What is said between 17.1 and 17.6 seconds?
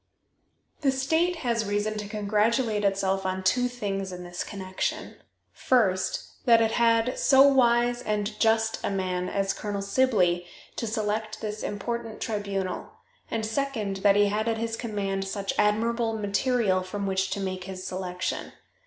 to